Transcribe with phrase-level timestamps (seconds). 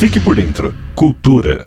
[0.00, 0.74] Fique por dentro.
[0.94, 1.62] Cultura.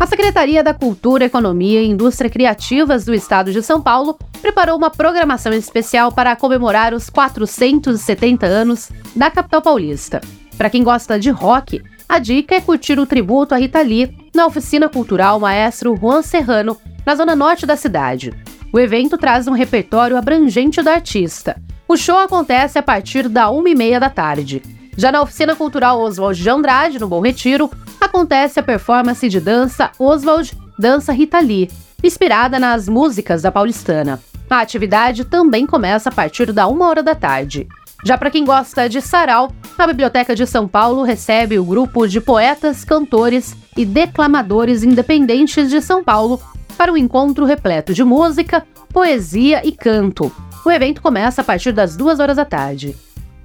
[0.00, 4.90] A Secretaria da Cultura, Economia e Indústria Criativas do Estado de São Paulo preparou uma
[4.90, 10.20] programação especial para comemorar os 470 anos da capital paulista.
[10.56, 14.44] Para quem gosta de rock, a dica é curtir o tributo a Rita Lee na
[14.44, 16.76] oficina cultural Maestro Juan Serrano,
[17.06, 18.34] na zona norte da cidade.
[18.72, 21.56] O evento traz um repertório abrangente da artista.
[21.86, 24.60] O show acontece a partir da 1h30 da tarde.
[24.98, 27.70] Já na oficina cultural Oswald de Andrade, no Bom Retiro,
[28.00, 31.70] acontece a performance de dança Oswald Dança Rita Lee,
[32.02, 34.20] inspirada nas músicas da paulistana.
[34.50, 37.68] A atividade também começa a partir da uma hora da tarde.
[38.04, 42.20] Já para quem gosta de sarau, a Biblioteca de São Paulo recebe o grupo de
[42.20, 46.40] poetas, cantores e declamadores independentes de São Paulo
[46.76, 50.32] para um encontro repleto de música, poesia e canto.
[50.64, 52.96] O evento começa a partir das duas horas da tarde.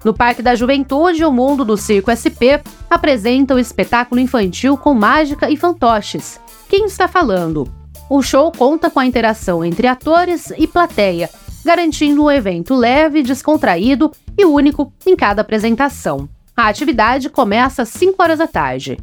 [0.03, 5.49] No Parque da Juventude, o Mundo do Circo SP apresenta o espetáculo infantil com mágica
[5.49, 6.39] e fantoches.
[6.67, 7.67] Quem está falando?
[8.09, 11.29] O show conta com a interação entre atores e plateia,
[11.63, 16.27] garantindo um evento leve, descontraído e único em cada apresentação.
[16.55, 18.97] A atividade começa às 5 horas da tarde.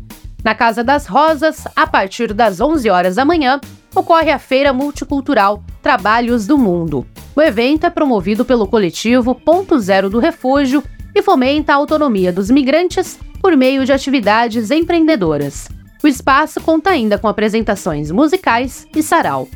[0.45, 3.59] Na Casa das Rosas, a partir das 11 horas da manhã,
[3.95, 7.07] ocorre a Feira Multicultural Trabalhos do Mundo.
[7.35, 10.83] O evento é promovido pelo coletivo Ponto Zero do Refúgio
[11.21, 15.69] e fomenta a autonomia dos migrantes por meio de atividades empreendedoras.
[16.03, 19.47] O espaço conta ainda com apresentações musicais e sarau.